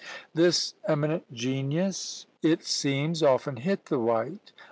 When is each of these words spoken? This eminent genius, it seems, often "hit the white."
This 0.33 0.73
eminent 0.87 1.31
genius, 1.31 2.25
it 2.41 2.63
seems, 2.65 3.21
often 3.21 3.57
"hit 3.57 3.85
the 3.85 3.99
white." 3.99 4.51